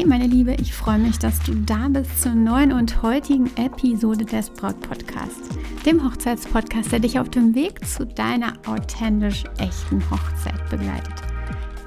[0.00, 4.24] Hey meine Liebe, ich freue mich, dass du da bist zur neuen und heutigen Episode
[4.24, 5.50] des Braut Podcasts,
[5.84, 11.12] dem Hochzeitspodcast, der dich auf dem Weg zu deiner authentisch echten Hochzeit begleitet.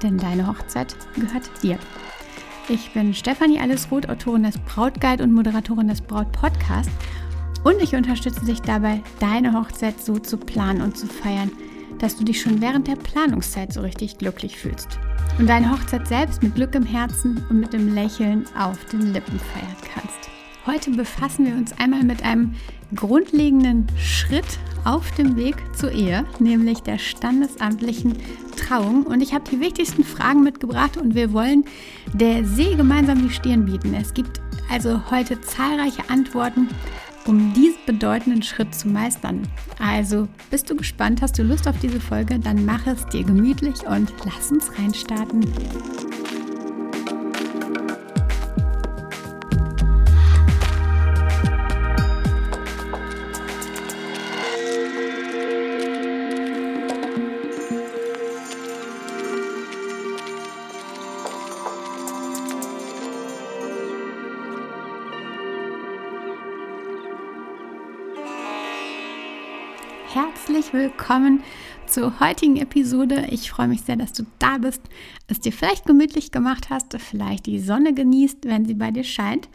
[0.00, 1.76] Denn deine Hochzeit gehört dir.
[2.68, 6.92] Ich bin Stefanie Allesroth, Autorin des Brautguide und Moderatorin des Braut Podcasts
[7.64, 11.50] und ich unterstütze dich dabei, deine Hochzeit so zu planen und zu feiern,
[11.98, 15.00] dass du dich schon während der Planungszeit so richtig glücklich fühlst
[15.38, 19.38] und deine Hochzeit selbst mit Glück im Herzen und mit dem Lächeln auf den Lippen
[19.38, 20.30] feiern kannst.
[20.66, 22.54] Heute befassen wir uns einmal mit einem
[22.94, 28.16] grundlegenden Schritt auf dem Weg zur Ehe, nämlich der standesamtlichen
[28.56, 29.04] Trauung.
[29.04, 31.64] Und ich habe die wichtigsten Fragen mitgebracht und wir wollen
[32.12, 33.94] der See gemeinsam die Stirn bieten.
[33.94, 34.40] Es gibt
[34.70, 36.68] also heute zahlreiche Antworten
[37.26, 39.42] um diesen bedeutenden Schritt zu meistern.
[39.78, 41.22] Also, bist du gespannt?
[41.22, 42.38] Hast du Lust auf diese Folge?
[42.38, 45.42] Dann mach es dir gemütlich und lass uns reinstarten.
[70.74, 71.44] Willkommen
[71.86, 73.28] zur heutigen Episode.
[73.30, 74.82] Ich freue mich sehr, dass du da bist,
[75.28, 79.48] es dir vielleicht gemütlich gemacht hast, vielleicht die Sonne genießt, wenn sie bei dir scheint.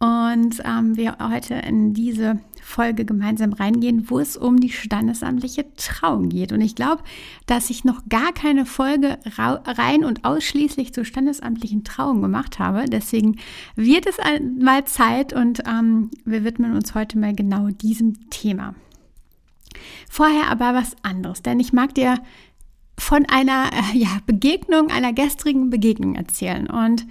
[0.00, 6.30] Und ähm, wir heute in diese Folge gemeinsam reingehen, wo es um die standesamtliche Trauung
[6.30, 6.50] geht.
[6.50, 7.04] Und ich glaube,
[7.46, 12.86] dass ich noch gar keine Folge rein und ausschließlich zur standesamtlichen Trauung gemacht habe.
[12.88, 13.36] Deswegen
[13.76, 14.16] wird es
[14.60, 18.74] mal Zeit und ähm, wir widmen uns heute mal genau diesem Thema.
[20.10, 22.18] Vorher aber was anderes, denn ich mag dir
[22.98, 26.68] von einer äh, ja, Begegnung, einer gestrigen Begegnung erzählen.
[26.68, 27.06] Und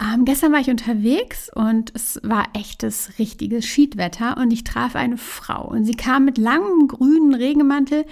[0.00, 5.16] ähm, gestern war ich unterwegs und es war echtes, richtiges Schiedwetter und ich traf eine
[5.16, 8.04] Frau und sie kam mit langem grünen Regenmantel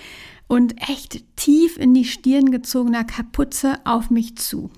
[0.48, 4.70] und echt tief in die Stirn gezogener Kapuze auf mich zu.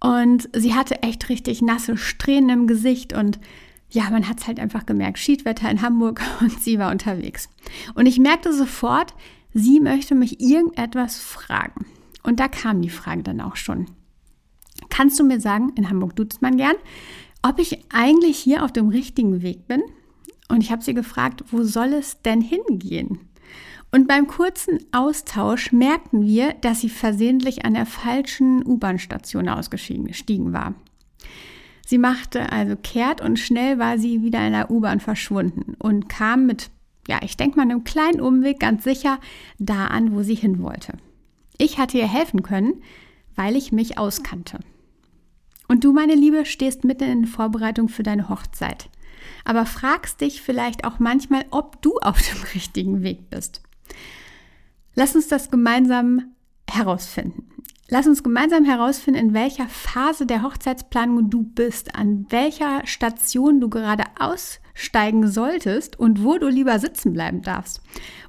[0.00, 3.38] Und sie hatte echt richtig nasse Strähnen im Gesicht und
[3.90, 7.48] ja, man hat es halt einfach gemerkt, Schiedwetter in Hamburg und sie war unterwegs.
[7.94, 9.14] Und ich merkte sofort,
[9.54, 11.86] sie möchte mich irgendetwas fragen.
[12.22, 13.86] Und da kam die Frage dann auch schon.
[14.90, 16.76] Kannst du mir sagen, in Hamburg duzt man gern,
[17.42, 19.82] ob ich eigentlich hier auf dem richtigen Weg bin?
[20.48, 23.20] Und ich habe sie gefragt, wo soll es denn hingehen?
[23.92, 30.74] Und beim kurzen Austausch merkten wir, dass sie versehentlich an der falschen U-Bahn-Station ausgestiegen war.
[31.88, 36.44] Sie machte also kehrt und schnell war sie wieder in der U-Bahn verschwunden und kam
[36.44, 36.68] mit,
[37.06, 39.20] ja, ich denke mal, einem kleinen Umweg ganz sicher
[39.60, 40.94] da an, wo sie hin wollte.
[41.58, 42.82] Ich hatte ihr helfen können,
[43.36, 44.58] weil ich mich auskannte.
[45.68, 48.90] Und du, meine Liebe, stehst mitten in Vorbereitung für deine Hochzeit.
[49.44, 53.62] Aber fragst dich vielleicht auch manchmal, ob du auf dem richtigen Weg bist.
[54.96, 56.34] Lass uns das gemeinsam
[56.68, 57.55] herausfinden.
[57.88, 63.68] Lass uns gemeinsam herausfinden, in welcher Phase der Hochzeitsplanung du bist, an welcher Station du
[63.68, 67.80] gerade aussteigen solltest und wo du lieber sitzen bleiben darfst,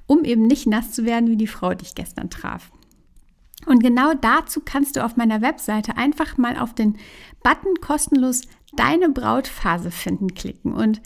[0.06, 2.72] um eben nicht nass zu werden, wie die Frau dich gestern traf.
[3.66, 6.98] Und genau dazu kannst du auf meiner Webseite einfach mal auf den
[7.42, 8.44] Button kostenlos
[8.76, 11.02] deine Brautphase finden klicken und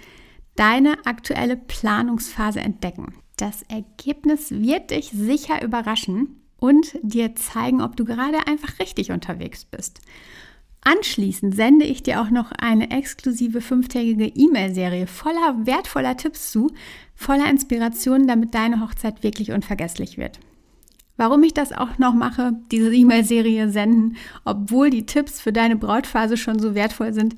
[0.57, 3.13] deine aktuelle Planungsphase entdecken.
[3.38, 9.66] Das Ergebnis wird dich sicher überraschen und dir zeigen, ob du gerade einfach richtig unterwegs
[9.66, 9.99] bist.
[10.84, 16.72] Anschließend sende ich dir auch noch eine exklusive fünftägige E-Mail-Serie voller wertvoller Tipps zu,
[17.16, 20.40] voller Inspiration, damit deine Hochzeit wirklich unvergesslich wird.
[21.17, 26.37] Warum ich das auch noch mache, diese E-Mail-Serie senden, obwohl die Tipps für deine Brautphase
[26.37, 27.35] schon so wertvoll sind,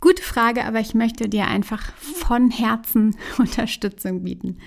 [0.00, 4.58] gute Frage, aber ich möchte dir einfach von Herzen Unterstützung bieten.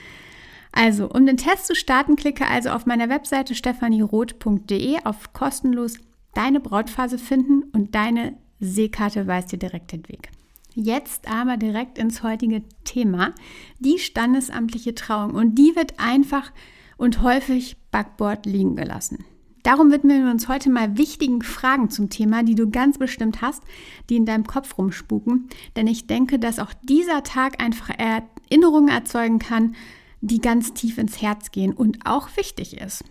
[0.72, 5.98] Also, um den Test zu starten, klicke also auf meiner Webseite stefanieroth.de auf kostenlos
[6.34, 10.30] deine Brautphase finden und deine Seekarte weist dir direkt den Weg.
[10.74, 13.34] Jetzt aber direkt ins heutige Thema,
[13.80, 15.32] die standesamtliche Trauung.
[15.32, 16.52] Und die wird einfach
[16.98, 19.26] und häufig Backbord liegen gelassen.
[19.64, 23.62] Darum widmen wir uns heute mal wichtigen Fragen zum Thema, die du ganz bestimmt hast,
[24.10, 25.50] die in deinem Kopf rumspuken.
[25.76, 29.76] Denn ich denke, dass auch dieser Tag einfach Erinnerungen erzeugen kann,
[30.22, 33.04] die ganz tief ins Herz gehen und auch wichtig ist.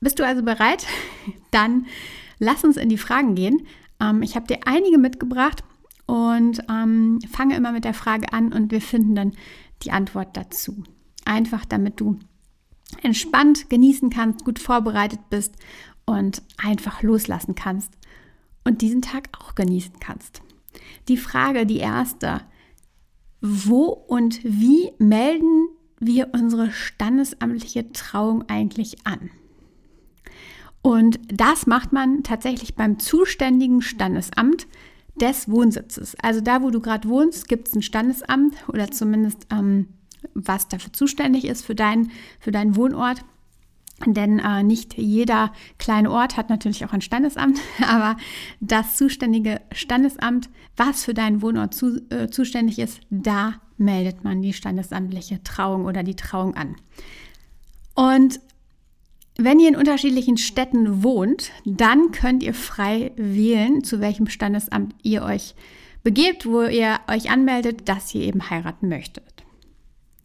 [0.00, 0.86] Bist du also bereit?
[1.50, 1.86] Dann
[2.38, 3.66] lass uns in die Fragen gehen.
[4.00, 5.64] Ähm, ich habe dir einige mitgebracht
[6.06, 9.32] und ähm, fange immer mit der Frage an und wir finden dann
[9.82, 10.84] die Antwort dazu.
[11.24, 12.18] Einfach damit du
[13.02, 15.54] entspannt genießen kannst, gut vorbereitet bist
[16.04, 17.96] und einfach loslassen kannst
[18.64, 20.42] und diesen Tag auch genießen kannst.
[21.08, 22.42] Die Frage, die erste,
[23.40, 25.68] wo und wie melden
[26.00, 29.30] wir unsere standesamtliche Trauung eigentlich an?
[30.82, 34.66] Und das macht man tatsächlich beim zuständigen Standesamt
[35.16, 36.14] des Wohnsitzes.
[36.20, 39.88] Also da, wo du gerade wohnst, gibt es ein Standesamt oder zumindest ähm,
[40.34, 43.24] was dafür zuständig ist für, dein, für deinen Wohnort.
[44.06, 48.16] Denn äh, nicht jeder kleine Ort hat natürlich auch ein Standesamt, aber
[48.60, 54.52] das zuständige Standesamt, was für deinen Wohnort zu, äh, zuständig ist, da meldet man die
[54.52, 56.76] standesamtliche Trauung oder die Trauung an.
[57.94, 58.40] Und
[59.36, 65.22] wenn ihr in unterschiedlichen Städten wohnt, dann könnt ihr frei wählen, zu welchem Standesamt ihr
[65.22, 65.54] euch
[66.04, 69.44] begebt, wo ihr euch anmeldet, dass ihr eben heiraten möchtet.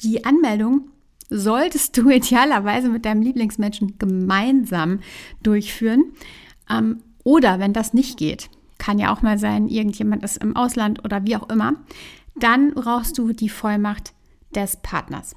[0.03, 0.89] Die Anmeldung
[1.29, 4.99] solltest du idealerweise mit deinem Lieblingsmenschen gemeinsam
[5.41, 6.13] durchführen.
[6.69, 11.03] Ähm, oder wenn das nicht geht, kann ja auch mal sein, irgendjemand ist im Ausland
[11.03, 11.73] oder wie auch immer,
[12.35, 14.13] dann brauchst du die Vollmacht
[14.55, 15.35] des Partners.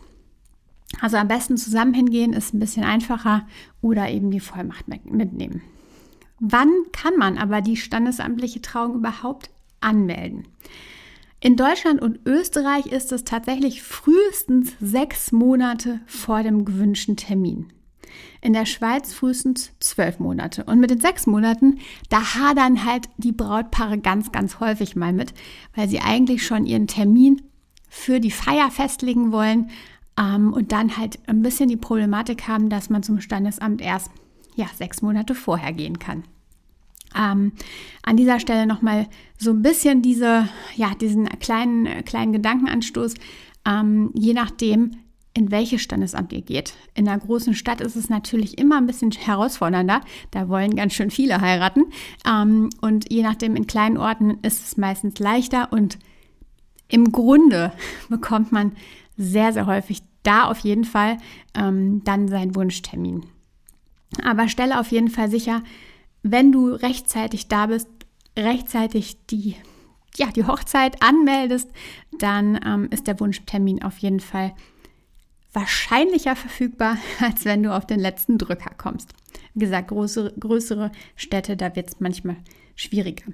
[1.00, 3.46] Also am besten zusammen hingehen ist ein bisschen einfacher
[3.80, 5.62] oder eben die Vollmacht mitnehmen.
[6.38, 9.50] Wann kann man aber die standesamtliche Trauung überhaupt
[9.80, 10.48] anmelden?
[11.44, 17.72] In Deutschland und Österreich ist es tatsächlich frühestens sechs Monate vor dem gewünschten Termin.
[18.40, 20.62] In der Schweiz frühestens zwölf Monate.
[20.62, 21.80] Und mit den sechs Monaten,
[22.10, 25.34] da hadern halt die Brautpaare ganz, ganz häufig mal mit,
[25.74, 27.42] weil sie eigentlich schon ihren Termin
[27.88, 29.68] für die Feier festlegen wollen
[30.16, 34.12] ähm, und dann halt ein bisschen die Problematik haben, dass man zum Standesamt erst
[34.54, 36.22] ja, sechs Monate vorher gehen kann.
[37.16, 37.52] Ähm,
[38.02, 43.14] an dieser Stelle nochmal so ein bisschen diese, ja, diesen kleinen, kleinen Gedankenanstoß,
[43.66, 44.92] ähm, je nachdem,
[45.34, 46.74] in welches Standesamt ihr geht.
[46.94, 50.02] In einer großen Stadt ist es natürlich immer ein bisschen herausfordernder.
[50.30, 51.84] Da wollen ganz schön viele heiraten.
[52.28, 55.72] Ähm, und je nachdem, in kleinen Orten ist es meistens leichter.
[55.72, 55.98] Und
[56.88, 57.72] im Grunde
[58.08, 58.72] bekommt man
[59.16, 61.18] sehr, sehr häufig da auf jeden Fall
[61.54, 63.24] ähm, dann seinen Wunschtermin.
[64.22, 65.62] Aber stelle auf jeden Fall sicher,
[66.22, 67.88] wenn du rechtzeitig da bist,
[68.36, 69.56] rechtzeitig die,
[70.16, 71.70] ja, die Hochzeit anmeldest,
[72.18, 74.54] dann ähm, ist der Wunschtermin auf jeden Fall
[75.52, 79.10] wahrscheinlicher verfügbar, als wenn du auf den letzten Drücker kommst.
[79.54, 82.36] Wie gesagt, größere, größere Städte, da wird es manchmal
[82.74, 83.24] schwieriger.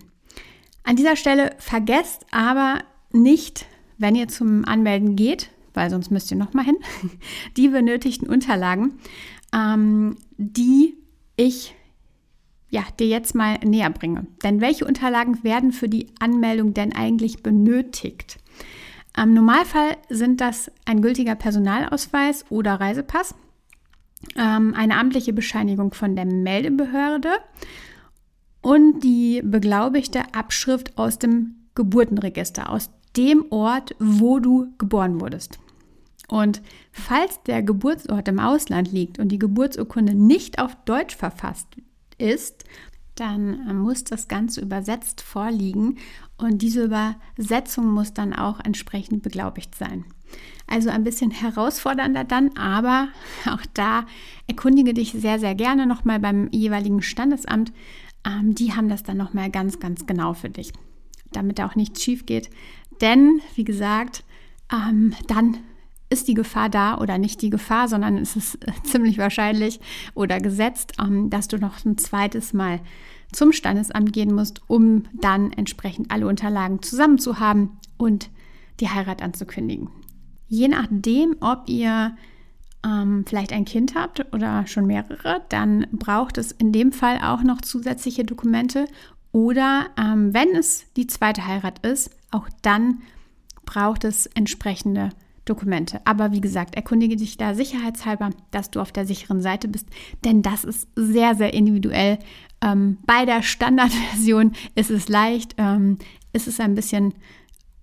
[0.82, 2.80] An dieser Stelle vergesst aber
[3.12, 3.66] nicht,
[3.98, 6.78] wenn ihr zum Anmelden geht, weil sonst müsst ihr nochmal hin,
[7.56, 8.98] die benötigten Unterlagen,
[9.52, 10.96] ähm, die
[11.36, 11.74] ich
[12.70, 14.26] ja, dir jetzt mal näher bringe.
[14.42, 18.38] Denn welche Unterlagen werden für die Anmeldung denn eigentlich benötigt?
[19.16, 23.34] Im Normalfall sind das ein gültiger Personalausweis oder Reisepass,
[24.36, 27.30] ähm, eine amtliche Bescheinigung von der Meldebehörde
[28.60, 35.58] und die beglaubigte Abschrift aus dem Geburtenregister, aus dem Ort, wo du geboren wurdest.
[36.28, 36.60] Und
[36.92, 41.68] falls der Geburtsort im Ausland liegt und die Geburtsurkunde nicht auf Deutsch verfasst
[42.18, 42.64] ist,
[43.14, 45.98] dann äh, muss das Ganze übersetzt vorliegen
[46.36, 50.04] und diese Übersetzung muss dann auch entsprechend beglaubigt sein.
[50.66, 53.08] Also ein bisschen herausfordernder dann, aber
[53.46, 54.06] auch da
[54.46, 57.72] erkundige dich sehr, sehr gerne nochmal beim jeweiligen Standesamt.
[58.26, 60.72] Ähm, die haben das dann nochmal ganz, ganz genau für dich,
[61.32, 62.50] damit auch nichts schief geht.
[63.00, 64.24] Denn, wie gesagt,
[64.72, 65.58] ähm, dann
[66.10, 69.80] ist die Gefahr da oder nicht die Gefahr, sondern es ist ziemlich wahrscheinlich
[70.14, 72.80] oder gesetzt, ähm, dass du noch ein zweites Mal
[73.32, 78.30] zum Standesamt gehen musst, um dann entsprechend alle Unterlagen zusammen zu haben und
[78.80, 79.90] die Heirat anzukündigen.
[80.48, 82.16] Je nachdem, ob ihr
[82.82, 87.42] ähm, vielleicht ein Kind habt oder schon mehrere, dann braucht es in dem Fall auch
[87.42, 88.86] noch zusätzliche Dokumente
[89.30, 93.02] oder ähm, wenn es die zweite Heirat ist, auch dann
[93.66, 95.27] braucht es entsprechende Dokumente.
[96.04, 99.86] Aber wie gesagt, erkundige dich da sicherheitshalber, dass du auf der sicheren Seite bist,
[100.24, 102.18] denn das ist sehr, sehr individuell.
[102.60, 105.98] Ähm, bei der Standardversion ist es leicht, ähm,
[106.32, 107.14] ist es ein bisschen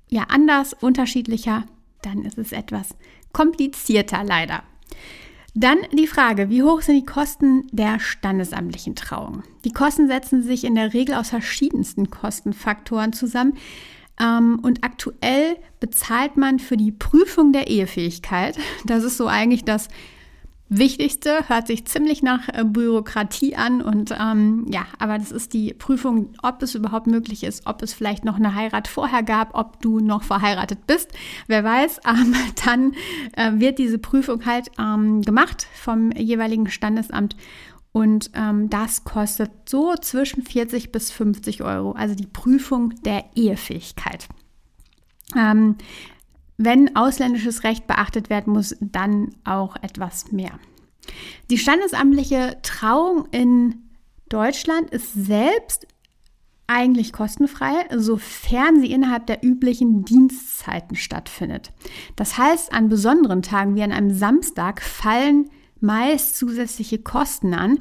[0.10, 1.66] ja, anders, unterschiedlicher,
[2.02, 2.96] dann ist es etwas
[3.34, 4.64] komplizierter leider.
[5.58, 9.44] Dann die Frage, wie hoch sind die Kosten der standesamtlichen Trauung?
[9.64, 13.54] Die Kosten setzen sich in der Regel aus verschiedensten Kostenfaktoren zusammen.
[14.20, 18.58] Ähm, und aktuell bezahlt man für die Prüfung der Ehefähigkeit.
[18.86, 19.90] Das ist so eigentlich das
[20.68, 25.76] Wichtigste, hört sich ziemlich nach äh, Bürokratie an und ähm, ja, aber das ist die
[25.76, 29.80] Prüfung, ob es überhaupt möglich ist, ob es vielleicht noch eine Heirat vorher gab, ob
[29.82, 31.12] du noch verheiratet bist,
[31.48, 32.00] wer weiß.
[32.16, 32.94] Ähm, dann
[33.36, 37.36] äh, wird diese Prüfung halt ähm, gemacht vom jeweiligen Standesamt
[37.96, 44.28] Und ähm, das kostet so zwischen 40 bis 50 Euro, also die Prüfung der Ehefähigkeit.
[45.34, 45.78] Ähm,
[46.58, 50.60] wenn ausländisches Recht beachtet werden muss, dann auch etwas mehr.
[51.50, 53.76] Die standesamtliche Trauung in
[54.28, 55.88] Deutschland ist selbst
[56.68, 61.72] eigentlich kostenfrei, sofern sie innerhalb der üblichen Dienstzeiten stattfindet.
[62.18, 65.50] Das heißt, an besonderen Tagen wie an einem Samstag fallen
[65.86, 67.80] meist zusätzliche Kosten an.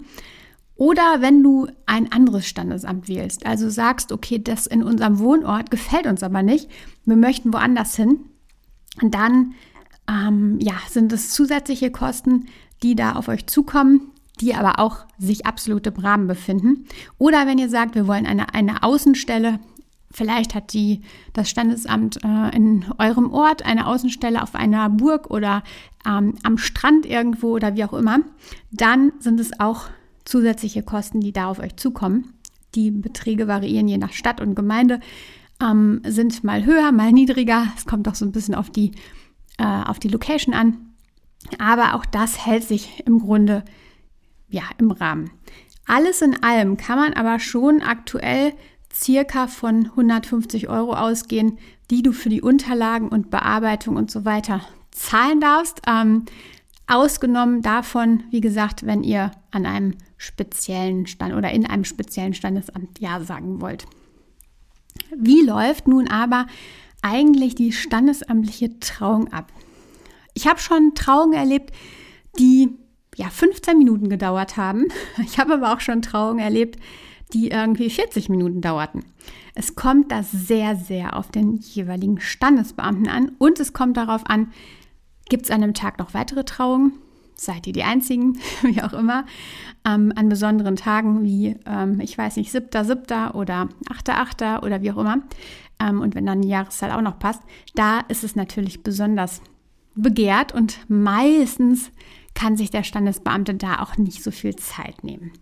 [0.76, 6.06] Oder wenn du ein anderes Standesamt wählst, also sagst, okay, das in unserem Wohnort gefällt
[6.06, 6.68] uns aber nicht,
[7.04, 8.18] wir möchten woanders hin,
[9.00, 9.54] dann
[10.08, 12.46] ähm, ja, sind es zusätzliche Kosten,
[12.82, 16.86] die da auf euch zukommen, die aber auch sich absolut im Rahmen befinden.
[17.18, 19.60] Oder wenn ihr sagt, wir wollen eine, eine Außenstelle,
[20.14, 21.02] vielleicht hat die,
[21.32, 25.62] das Standesamt äh, in eurem Ort eine Außenstelle auf einer Burg oder
[26.06, 28.20] ähm, am Strand irgendwo oder wie auch immer,
[28.70, 29.88] dann sind es auch
[30.24, 32.32] zusätzliche Kosten, die da auf euch zukommen.
[32.74, 35.00] Die Beträge variieren je nach Stadt und Gemeinde,
[35.60, 37.66] ähm, sind mal höher, mal niedriger.
[37.76, 38.92] Es kommt auch so ein bisschen auf die,
[39.58, 40.78] äh, auf die Location an.
[41.58, 43.64] Aber auch das hält sich im Grunde
[44.48, 45.30] ja, im Rahmen.
[45.86, 48.54] Alles in allem kann man aber schon aktuell
[48.94, 51.58] circa von 150 Euro ausgehen,
[51.90, 54.60] die du für die Unterlagen und Bearbeitung und so weiter
[54.92, 55.82] zahlen darfst.
[55.86, 56.24] Ähm,
[56.86, 63.00] ausgenommen davon, wie gesagt, wenn ihr an einem speziellen Stand oder in einem speziellen Standesamt
[63.00, 63.86] Ja sagen wollt.
[65.16, 66.46] Wie läuft nun aber
[67.02, 69.52] eigentlich die standesamtliche Trauung ab?
[70.34, 71.72] Ich habe schon Trauungen erlebt,
[72.38, 72.70] die
[73.16, 74.86] ja 15 Minuten gedauert haben.
[75.24, 76.78] Ich habe aber auch schon Trauungen erlebt,
[77.32, 79.04] die irgendwie 40 Minuten dauerten.
[79.54, 84.52] Es kommt da sehr, sehr auf den jeweiligen Standesbeamten an und es kommt darauf an,
[85.28, 86.92] gibt es an einem Tag noch weitere Trauungen?
[87.36, 89.24] Seid ihr die Einzigen, wie auch immer,
[89.84, 93.32] ähm, an besonderen Tagen wie, ähm, ich weiß nicht, 7.7.
[93.32, 94.62] oder 8.8.
[94.62, 95.22] oder wie auch immer.
[95.80, 97.42] Ähm, und wenn dann die Jahreszahl auch noch passt,
[97.74, 99.40] da ist es natürlich besonders
[99.94, 101.90] begehrt und meistens
[102.34, 105.32] kann sich der Standesbeamte da auch nicht so viel Zeit nehmen.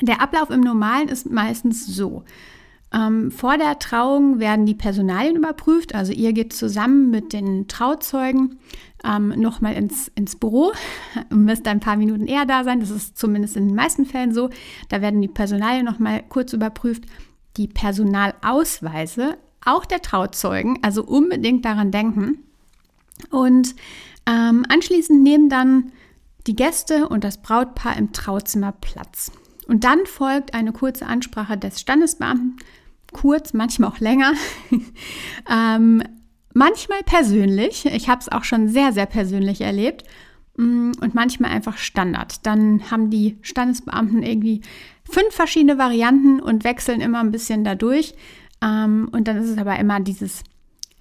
[0.00, 2.24] Der Ablauf im Normalen ist meistens so.
[2.92, 8.58] Ähm, vor der Trauung werden die Personalien überprüft, also ihr geht zusammen mit den Trauzeugen
[9.04, 10.72] ähm, nochmal ins, ins Büro,
[11.30, 14.50] müsst ein paar Minuten eher da sein, das ist zumindest in den meisten Fällen so.
[14.88, 17.04] Da werden die Personalien nochmal kurz überprüft,
[17.56, 22.38] die Personalausweise, auch der Trauzeugen, also unbedingt daran denken.
[23.30, 23.76] Und
[24.26, 25.92] ähm, anschließend nehmen dann
[26.46, 29.30] die Gäste und das Brautpaar im Trauzimmer Platz.
[29.70, 32.56] Und dann folgt eine kurze Ansprache des Standesbeamten,
[33.12, 34.32] kurz, manchmal auch länger,
[35.48, 36.02] ähm,
[36.52, 37.86] manchmal persönlich.
[37.86, 40.02] Ich habe es auch schon sehr, sehr persönlich erlebt
[40.56, 42.44] mm, und manchmal einfach Standard.
[42.44, 44.62] Dann haben die Standesbeamten irgendwie
[45.08, 48.14] fünf verschiedene Varianten und wechseln immer ein bisschen dadurch.
[48.60, 50.42] Ähm, und dann ist es aber immer dieses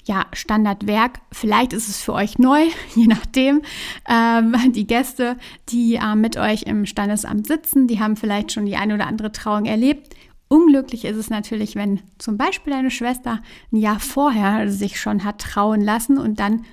[0.09, 1.19] ja, Standardwerk.
[1.31, 3.61] Vielleicht ist es für euch neu, je nachdem.
[4.09, 5.37] Ähm, die Gäste,
[5.69, 9.31] die äh, mit euch im Standesamt sitzen, die haben vielleicht schon die eine oder andere
[9.31, 10.15] Trauung erlebt.
[10.47, 13.39] Unglücklich ist es natürlich, wenn zum Beispiel deine Schwester
[13.71, 16.65] ein Jahr vorher sich schon hat trauen lassen und dann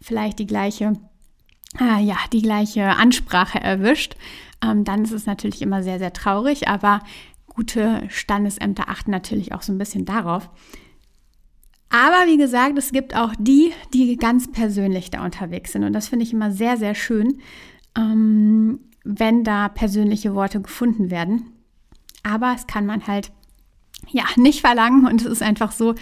[0.00, 0.94] vielleicht die gleiche,
[1.78, 4.16] äh, ja, die gleiche Ansprache erwischt.
[4.64, 7.02] Ähm, dann ist es natürlich immer sehr, sehr traurig, aber
[7.48, 10.48] gute Standesämter achten natürlich auch so ein bisschen darauf,
[11.90, 15.84] aber wie gesagt, es gibt auch die, die ganz persönlich da unterwegs sind.
[15.84, 17.38] Und das finde ich immer sehr, sehr schön,
[17.96, 21.52] ähm, wenn da persönliche Worte gefunden werden.
[22.22, 23.30] Aber es kann man halt
[24.08, 25.94] ja nicht verlangen und es ist einfach so,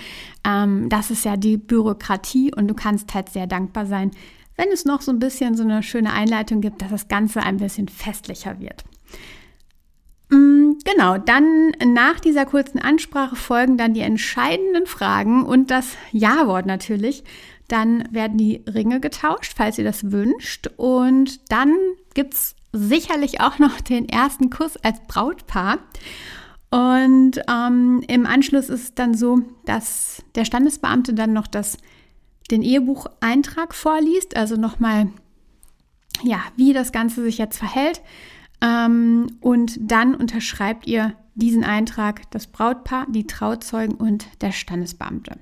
[0.47, 4.11] ähm, das ist ja die Bürokratie und du kannst halt sehr dankbar sein,
[4.57, 7.57] wenn es noch so ein bisschen so eine schöne Einleitung gibt, dass das Ganze ein
[7.59, 8.85] bisschen festlicher wird.
[10.85, 17.25] Genau, dann nach dieser kurzen Ansprache folgen dann die entscheidenden Fragen und das Ja-Wort natürlich.
[17.69, 20.69] Dann werden die Ringe getauscht, falls ihr das wünscht.
[20.77, 21.75] Und dann
[22.15, 25.79] gibt es sicherlich auch noch den ersten Kuss als Brautpaar.
[26.71, 31.79] Und ähm, im Anschluss ist es dann so, dass der Standesbeamte dann noch das,
[32.51, 35.09] den Ehebucheintrag vorliest, also nochmal,
[36.23, 38.03] ja, wie das Ganze sich jetzt verhält.
[38.65, 45.37] Ähm, und dann unterschreibt ihr diesen Eintrag das Brautpaar, die Trauzeugen und der Standesbeamte.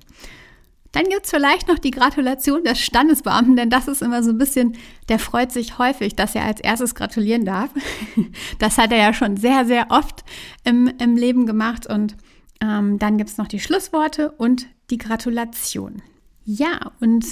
[0.91, 4.37] Dann gibt es vielleicht noch die Gratulation des Standesbeamten, denn das ist immer so ein
[4.37, 4.77] bisschen,
[5.09, 7.71] der freut sich häufig, dass er als erstes gratulieren darf.
[8.59, 10.23] Das hat er ja schon sehr, sehr oft
[10.63, 11.87] im, im Leben gemacht.
[11.87, 12.15] Und
[12.61, 16.01] ähm, dann gibt es noch die Schlussworte und die Gratulation.
[16.45, 17.25] Ja, und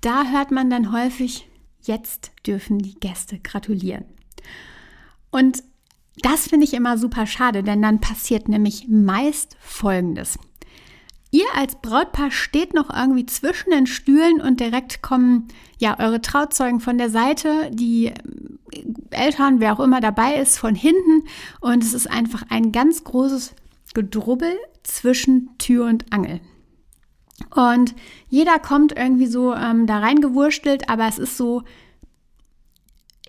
[0.00, 1.48] da hört man dann häufig,
[1.82, 4.04] jetzt dürfen die Gäste gratulieren.
[5.30, 5.62] Und
[6.22, 10.38] das finde ich immer super schade, denn dann passiert nämlich meist Folgendes.
[11.32, 15.46] Ihr als Brautpaar steht noch irgendwie zwischen den Stühlen und direkt kommen
[15.78, 18.12] ja eure Trauzeugen von der Seite, die
[19.10, 21.24] Eltern, wer auch immer dabei ist, von hinten
[21.60, 23.54] und es ist einfach ein ganz großes
[23.94, 26.40] Gedrubbel zwischen Tür und Angel.
[27.54, 27.94] Und
[28.28, 31.62] jeder kommt irgendwie so ähm, da reingewurstelt, aber es ist so,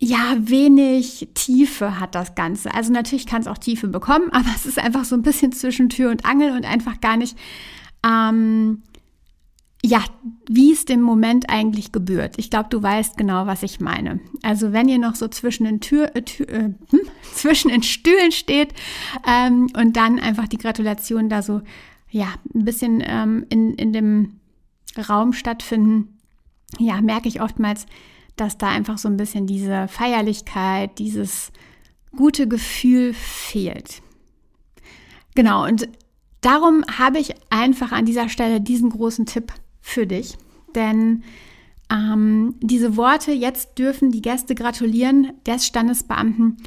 [0.03, 2.73] ja, wenig Tiefe hat das Ganze.
[2.73, 5.89] Also natürlich kann es auch Tiefe bekommen, aber es ist einfach so ein bisschen zwischen
[5.89, 7.37] Tür und Angel und einfach gar nicht,
[8.03, 8.81] ähm,
[9.83, 10.03] ja,
[10.49, 12.35] wie es dem Moment eigentlich gebührt.
[12.37, 14.19] Ich glaube, du weißt genau, was ich meine.
[14.41, 16.99] Also wenn ihr noch so zwischen den, Tür, äh, Tür, äh, hm,
[17.33, 18.73] zwischen den Stühlen steht
[19.27, 21.61] ähm, und dann einfach die Gratulation da so,
[22.09, 24.39] ja, ein bisschen ähm, in, in dem
[24.97, 26.17] Raum stattfinden,
[26.79, 27.85] ja, merke ich oftmals,
[28.41, 31.51] dass da einfach so ein bisschen diese Feierlichkeit, dieses
[32.17, 34.01] gute Gefühl fehlt.
[35.35, 35.87] Genau, und
[36.41, 40.37] darum habe ich einfach an dieser Stelle diesen großen Tipp für dich.
[40.73, 41.23] Denn
[41.91, 46.57] ähm, diese Worte, jetzt dürfen die Gäste gratulieren, des Standesbeamten,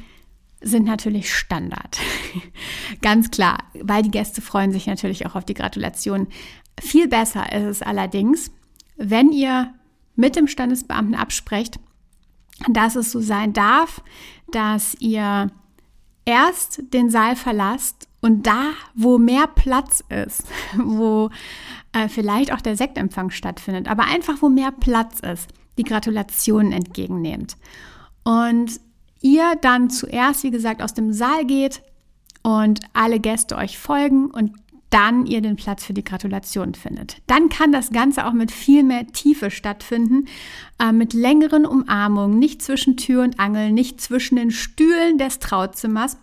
[0.61, 1.99] sind natürlich Standard.
[3.01, 6.27] Ganz klar, weil die Gäste freuen sich natürlich auch auf die Gratulation.
[6.79, 8.49] Viel besser ist es allerdings,
[8.95, 9.73] wenn ihr
[10.15, 11.79] mit dem Standesbeamten absprecht,
[12.69, 14.01] dass es so sein darf,
[14.51, 15.51] dass ihr
[16.25, 20.45] erst den Saal verlasst und da, wo mehr Platz ist,
[20.77, 21.29] wo
[21.93, 27.57] äh, vielleicht auch der Sektempfang stattfindet, aber einfach wo mehr Platz ist, die Gratulationen entgegennehmt.
[28.23, 28.79] Und
[29.21, 31.83] ihr dann zuerst, wie gesagt, aus dem Saal geht
[32.41, 34.53] und alle Gäste euch folgen und
[34.95, 37.17] dann ihr den Platz für die Gratulation findet.
[37.27, 40.29] Dann kann das Ganze auch mit viel mehr Tiefe stattfinden,
[40.79, 46.17] äh, mit längeren Umarmungen, nicht zwischen Tür und Angel, nicht zwischen den Stühlen des Trauzimmers.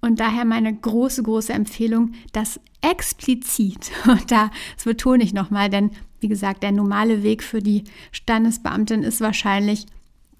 [0.00, 4.50] Und daher meine große, große Empfehlung, das explizit, und das
[4.84, 9.86] betone ich nochmal, denn wie gesagt, der normale Weg für die Standesbeamtin ist wahrscheinlich,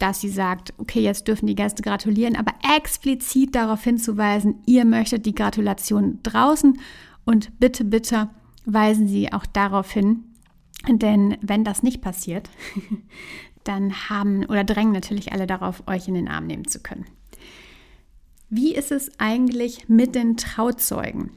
[0.00, 5.26] dass sie sagt, okay, jetzt dürfen die Gäste gratulieren, aber explizit darauf hinzuweisen, ihr möchtet
[5.26, 6.76] die Gratulation draußen
[7.28, 8.30] und bitte, bitte
[8.64, 10.24] weisen Sie auch darauf hin,
[10.88, 12.48] denn wenn das nicht passiert,
[13.64, 17.04] dann haben oder drängen natürlich alle darauf, euch in den Arm nehmen zu können.
[18.48, 21.32] Wie ist es eigentlich mit den Trauzeugen?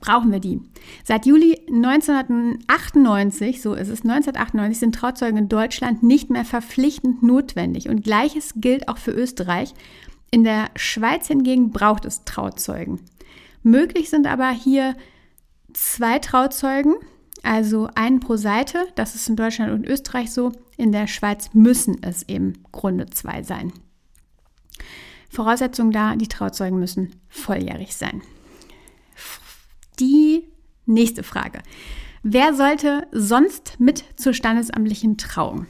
[0.00, 0.62] Brauchen wir die?
[1.04, 7.90] Seit Juli 1998, so ist es, 1998 sind Trauzeugen in Deutschland nicht mehr verpflichtend notwendig.
[7.90, 9.74] Und gleiches gilt auch für Österreich.
[10.30, 13.00] In der Schweiz hingegen braucht es Trauzeugen.
[13.64, 14.94] Möglich sind aber hier
[15.72, 16.94] zwei Trauzeugen,
[17.42, 18.86] also einen pro Seite.
[18.94, 20.52] Das ist in Deutschland und Österreich so.
[20.76, 23.72] In der Schweiz müssen es eben Grunde zwei sein.
[25.30, 28.22] Voraussetzung da, die Trauzeugen müssen volljährig sein.
[29.98, 30.44] Die
[30.84, 31.60] nächste Frage.
[32.22, 35.66] Wer sollte sonst mit zur standesamtlichen Trauung?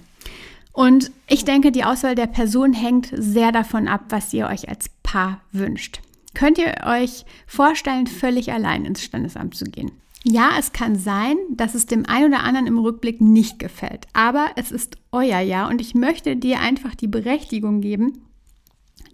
[0.72, 4.90] Und ich denke, die Auswahl der Person hängt sehr davon ab, was ihr euch als
[5.04, 6.00] Paar wünscht.
[6.34, 9.92] Könnt ihr euch vorstellen, völlig allein ins Standesamt zu gehen?
[10.24, 14.46] Ja, es kann sein, dass es dem einen oder anderen im Rückblick nicht gefällt, aber
[14.56, 18.24] es ist euer Jahr und ich möchte dir einfach die Berechtigung geben,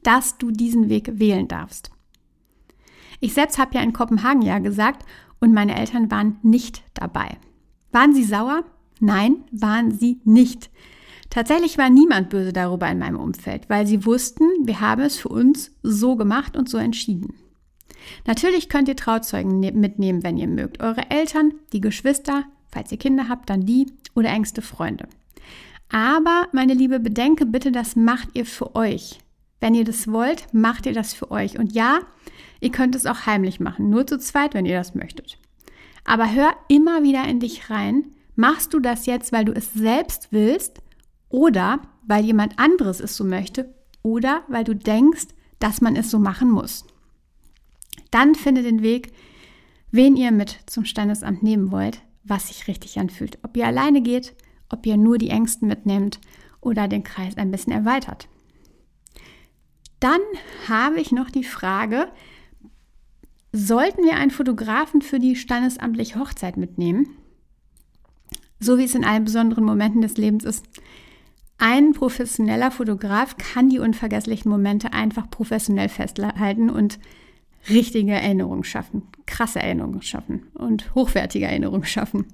[0.05, 1.91] dass du diesen Weg wählen darfst.
[3.19, 5.05] Ich selbst habe ja in Kopenhagen ja gesagt
[5.41, 7.39] und meine Eltern waren nicht dabei.
[7.91, 8.65] Waren sie sauer?
[9.01, 10.71] Nein, waren sie nicht.
[11.31, 15.29] Tatsächlich war niemand böse darüber in meinem Umfeld, weil sie wussten, wir haben es für
[15.29, 17.35] uns so gemacht und so entschieden.
[18.27, 20.83] Natürlich könnt ihr Trauzeugen ne-, mitnehmen, wenn ihr mögt.
[20.83, 25.07] Eure Eltern, die Geschwister, falls ihr Kinder habt, dann die oder engste Freunde.
[25.89, 29.19] Aber, meine Liebe, bedenke bitte, das macht ihr für euch.
[29.61, 31.59] Wenn ihr das wollt, macht ihr das für euch.
[31.59, 32.01] Und ja,
[32.61, 35.39] ihr könnt es auch heimlich machen, nur zu zweit, wenn ihr das möchtet.
[36.05, 38.07] Aber hör immer wieder in dich rein.
[38.35, 40.81] Machst du das jetzt, weil du es selbst willst
[41.31, 46.19] oder weil jemand anderes es so möchte oder weil du denkst, dass man es so
[46.19, 46.85] machen muss.
[48.11, 49.13] Dann finde den Weg,
[49.91, 53.39] wen ihr mit zum Standesamt nehmen wollt, was sich richtig anfühlt.
[53.43, 54.35] Ob ihr alleine geht,
[54.69, 56.21] ob ihr nur die Ängsten mitnehmt
[56.61, 58.29] oder den Kreis ein bisschen erweitert.
[60.01, 60.21] Dann
[60.69, 62.09] habe ich noch die Frage,
[63.53, 67.17] sollten wir einen Fotografen für die standesamtliche Hochzeit mitnehmen?
[68.61, 70.65] So wie es in allen besonderen Momenten des Lebens ist,
[71.61, 76.99] ein professioneller Fotograf kann die unvergesslichen Momente einfach professionell festhalten und
[77.69, 82.27] richtige Erinnerungen schaffen, krasse Erinnerungen schaffen und hochwertige Erinnerungen schaffen.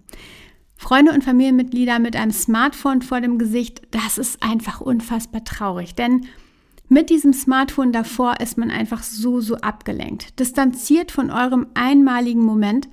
[0.76, 6.26] Freunde und Familienmitglieder mit einem Smartphone vor dem Gesicht, das ist einfach unfassbar traurig, denn
[6.88, 10.38] Mit diesem Smartphone davor ist man einfach so, so abgelenkt.
[10.38, 12.88] Distanziert von eurem einmaligen Moment.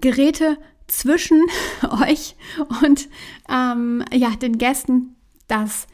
[0.00, 1.42] Geräte zwischen
[2.00, 2.36] euch
[2.80, 3.08] und
[3.50, 5.16] ähm, ja, den Gästen,
[5.48, 5.86] das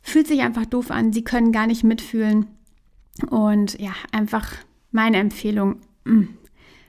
[0.00, 1.12] fühlt sich einfach doof an.
[1.12, 2.46] Sie können gar nicht mitfühlen.
[3.30, 4.52] Und ja, einfach
[4.90, 6.28] meine Empfehlung, mh, mm,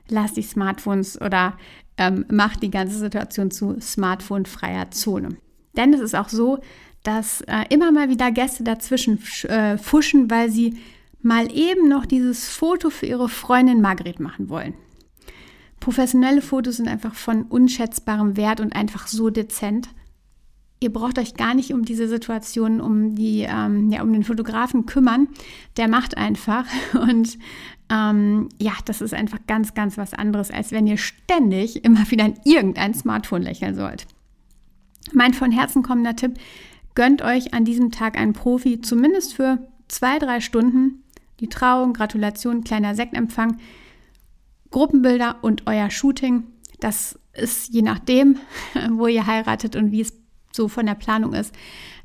[0.09, 1.57] lasst die Smartphones oder
[1.97, 5.37] ähm, macht die ganze Situation zu Smartphone-freier Zone.
[5.75, 6.59] Denn es ist auch so,
[7.03, 10.77] dass äh, immer mal wieder Gäste dazwischen äh, fuschen, weil sie
[11.21, 14.73] mal eben noch dieses Foto für ihre Freundin Margret machen wollen.
[15.79, 19.89] Professionelle Fotos sind einfach von unschätzbarem Wert und einfach so dezent.
[20.81, 24.85] Ihr braucht euch gar nicht um diese Situation, um, die, ähm, ja, um den Fotografen
[24.85, 25.27] kümmern.
[25.77, 26.65] Der macht einfach.
[26.93, 27.37] Und
[27.89, 32.25] ähm, ja, das ist einfach ganz, ganz was anderes, als wenn ihr ständig immer wieder
[32.25, 34.07] in irgendein Smartphone lächeln sollt.
[35.11, 36.37] Mein von Herzen kommender Tipp,
[36.99, 41.03] Gönnt euch an diesem Tag einen Profi, zumindest für zwei, drei Stunden.
[41.39, 43.57] Die Trauung, Gratulation, kleiner Sektempfang,
[44.71, 46.43] Gruppenbilder und euer Shooting.
[46.81, 48.37] Das ist je nachdem,
[48.91, 50.13] wo ihr heiratet und wie es
[50.51, 51.53] so von der Planung ist,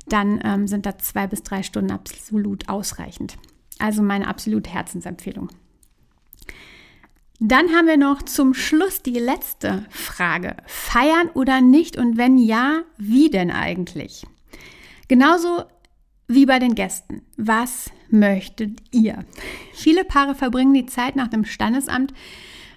[0.07, 3.37] dann ähm, sind da zwei bis drei Stunden absolut ausreichend.
[3.79, 5.49] Also meine absolute Herzensempfehlung.
[7.39, 10.55] Dann haben wir noch zum Schluss die letzte Frage.
[10.65, 11.97] Feiern oder nicht?
[11.97, 14.25] Und wenn ja, wie denn eigentlich?
[15.07, 15.63] Genauso
[16.27, 17.21] wie bei den Gästen.
[17.35, 19.25] Was möchtet ihr?
[19.73, 22.13] Viele Paare verbringen die Zeit nach dem Standesamt,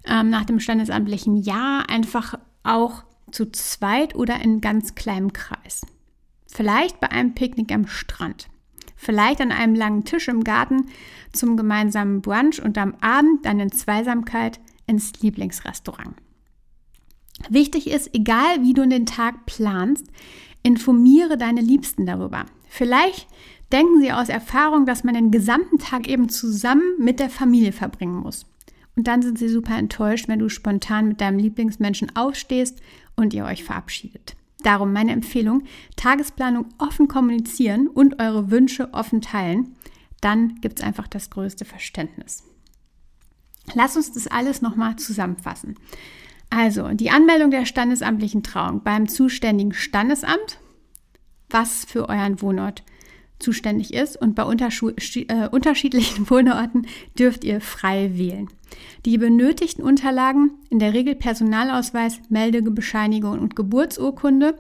[0.05, 5.87] ähm, nach dem standesamtlichen Jahr einfach auch zu zweit oder in ganz kleinem Kreis.
[6.47, 8.49] Vielleicht bei einem Picknick am Strand.
[8.97, 10.87] Vielleicht an einem langen Tisch im Garten
[11.33, 16.17] zum gemeinsamen Brunch und am Abend dann in Zweisamkeit ins Lieblingsrestaurant.
[17.49, 20.07] Wichtig ist, egal wie du den Tag planst,
[20.63, 22.47] Informiere deine Liebsten darüber.
[22.69, 23.27] Vielleicht
[23.73, 28.17] denken sie aus Erfahrung, dass man den gesamten Tag eben zusammen mit der Familie verbringen
[28.17, 28.45] muss.
[28.97, 32.81] Und dann sind sie super enttäuscht, wenn du spontan mit deinem Lieblingsmenschen aufstehst
[33.19, 34.37] und ihr euch verabschiedet.
[34.63, 35.65] Darum meine Empfehlung,
[35.97, 39.77] Tagesplanung offen kommunizieren und eure Wünsche offen teilen.
[40.21, 42.45] Dann gibt es einfach das größte Verständnis.
[43.75, 45.77] Lass uns das alles nochmal zusammenfassen.
[46.51, 50.59] Also die Anmeldung der standesamtlichen Trauung beim zuständigen Standesamt,
[51.51, 52.83] was für euren Wohnort
[53.39, 54.21] zuständig ist.
[54.21, 56.87] Und bei äh, unterschiedlichen Wohnorten
[57.19, 58.49] dürft ihr frei wählen.
[59.05, 64.59] Die benötigten Unterlagen, in der Regel Personalausweis, Meldebescheinigung und Geburtsurkunde,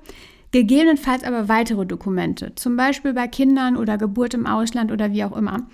[0.50, 5.36] gegebenenfalls aber weitere Dokumente, zum Beispiel bei Kindern oder Geburt im Ausland oder wie auch
[5.36, 5.68] immer.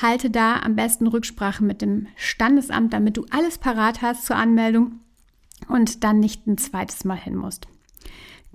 [0.00, 5.00] Halte da am besten Rücksprache mit dem Standesamt, damit du alles parat hast zur Anmeldung
[5.68, 7.66] und dann nicht ein zweites Mal hin musst.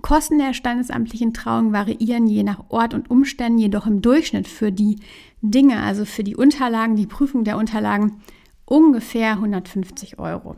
[0.06, 5.00] Kosten der standesamtlichen Trauung variieren je nach Ort und Umständen, jedoch im Durchschnitt für die
[5.42, 8.22] Dinge, also für die Unterlagen, die Prüfung der Unterlagen,
[8.66, 10.54] ungefähr 150 Euro.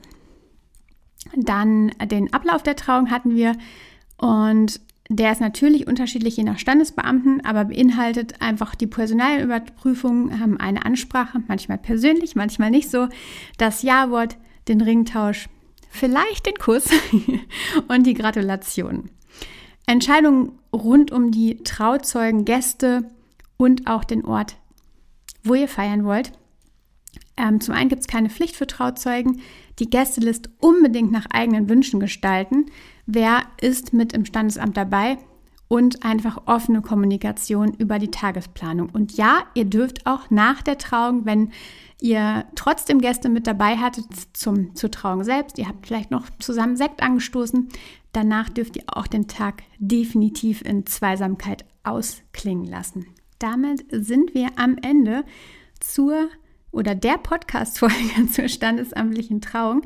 [1.35, 3.57] Dann den Ablauf der Trauung hatten wir
[4.19, 10.85] und der ist natürlich unterschiedlich je nach Standesbeamten, aber beinhaltet einfach die Personalüberprüfung, haben eine
[10.85, 13.09] Ansprache, manchmal persönlich, manchmal nicht so,
[13.57, 14.37] das Ja-Wort,
[14.69, 15.49] den Ringtausch,
[15.89, 16.91] vielleicht den Kuss
[17.89, 19.09] und die Gratulation.
[19.89, 23.11] Entscheidungen rund um die Trauzeugen, Gäste
[23.57, 24.57] und auch den Ort,
[25.43, 26.33] wo ihr feiern wollt.
[27.39, 29.41] Ähm, zum einen gibt es keine Pflicht für Trauzeugen.
[29.79, 32.67] Die Gästeliste unbedingt nach eigenen Wünschen gestalten.
[33.07, 35.17] Wer ist mit im Standesamt dabei?
[35.69, 38.91] Und einfach offene Kommunikation über die Tagesplanung.
[38.91, 41.51] Und ja, ihr dürft auch nach der Trauung, wenn
[42.01, 46.77] ihr trotzdem Gäste mit dabei hattet zum, zur Trauung selbst, ihr habt vielleicht noch zusammen
[46.77, 47.69] Sekt angestoßen,
[48.13, 53.07] danach dürft ihr auch den Tag definitiv in Zweisamkeit ausklingen lassen.
[53.39, 55.25] Damit sind wir am Ende
[55.81, 56.29] zur
[56.71, 59.83] oder der Podcast-Folge zur standesamtlichen Trauung.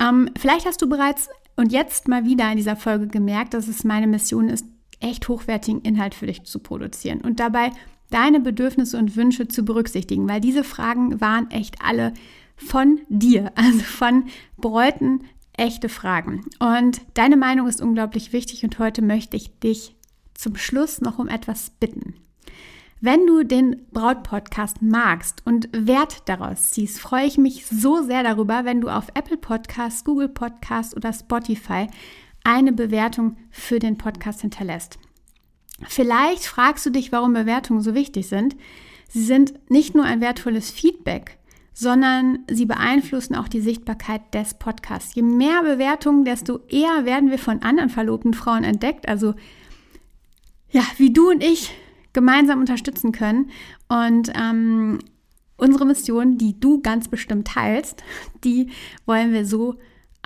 [0.00, 3.84] Ähm, vielleicht hast du bereits und jetzt mal wieder in dieser Folge gemerkt, dass es
[3.84, 4.64] meine Mission ist,
[5.00, 7.72] echt hochwertigen Inhalt für dich zu produzieren und dabei
[8.10, 12.14] deine Bedürfnisse und Wünsche zu berücksichtigen, weil diese Fragen waren echt alle
[12.56, 14.24] von dir, also von
[14.56, 15.24] Bräuten
[15.58, 16.44] echte Fragen.
[16.58, 19.96] Und deine Meinung ist unglaublich wichtig und heute möchte ich dich
[20.34, 22.14] zum Schluss noch um etwas bitten.
[23.00, 28.64] Wenn du den Braut-Podcast magst und Wert daraus ziehst, freue ich mich so sehr darüber,
[28.64, 31.86] wenn du auf Apple Podcasts, Google Podcasts oder Spotify
[32.42, 34.98] eine Bewertung für den Podcast hinterlässt.
[35.86, 38.56] Vielleicht fragst du dich, warum Bewertungen so wichtig sind.
[39.08, 41.37] Sie sind nicht nur ein wertvolles Feedback,
[41.80, 45.14] sondern sie beeinflussen auch die Sichtbarkeit des Podcasts.
[45.14, 49.06] Je mehr Bewertungen, desto eher werden wir von anderen verlobten Frauen entdeckt.
[49.06, 49.34] Also
[50.70, 51.72] ja, wie du und ich
[52.12, 53.50] gemeinsam unterstützen können.
[53.86, 54.98] Und ähm,
[55.56, 58.02] unsere Mission, die du ganz bestimmt teilst,
[58.42, 58.70] die
[59.06, 59.76] wollen wir so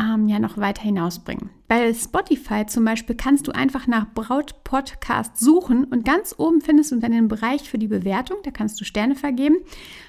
[0.03, 1.51] ähm, ja noch weiter hinausbringen.
[1.69, 6.93] Bei Spotify zum Beispiel kannst du einfach nach Braut Podcast suchen und ganz oben findest
[6.93, 9.57] du dann den Bereich für die Bewertung, da kannst du Sterne vergeben.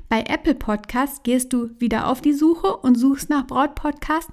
[0.09, 4.29] Bei Apple Podcast gehst du wieder auf die Suche und suchst nach Braut Podcast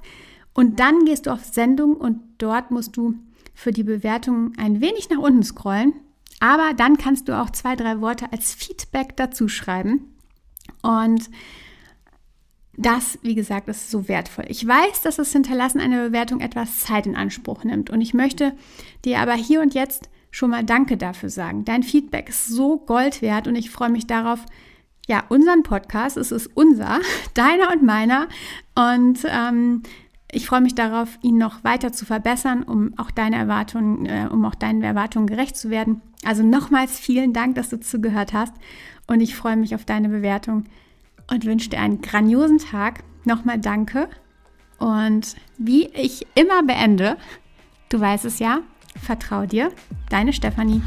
[0.54, 3.14] und dann gehst du auf Sendung und dort musst du
[3.54, 5.92] für die Bewertung ein wenig nach unten scrollen.
[6.40, 10.14] Aber dann kannst du auch zwei, drei Worte als Feedback dazu schreiben.
[10.82, 11.28] Und
[12.80, 14.46] das, wie gesagt, ist so wertvoll.
[14.48, 17.90] Ich weiß, dass das Hinterlassen einer Bewertung etwas Zeit in Anspruch nimmt.
[17.90, 18.52] Und ich möchte
[19.04, 21.64] dir aber hier und jetzt schon mal Danke dafür sagen.
[21.64, 24.44] Dein Feedback ist so Gold wert und ich freue mich darauf,
[25.08, 27.00] ja, unseren Podcast, es ist unser,
[27.34, 28.28] deiner und meiner.
[28.74, 29.82] Und ähm,
[30.30, 34.44] ich freue mich darauf, ihn noch weiter zu verbessern, um auch deine Erwartungen, äh, um
[34.44, 36.00] auch deinen Erwartungen gerecht zu werden.
[36.24, 38.54] Also nochmals vielen Dank, dass du zugehört hast
[39.06, 40.64] und ich freue mich auf deine Bewertung
[41.30, 43.04] und wünsche dir einen grandiosen Tag.
[43.24, 44.08] Nochmal danke.
[44.78, 47.16] Und wie ich immer beende,
[47.88, 48.60] du weißt es ja,
[49.00, 49.70] vertrau dir,
[50.08, 50.82] deine Stefanie.